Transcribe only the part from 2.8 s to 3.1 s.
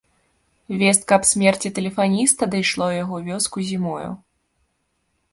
ў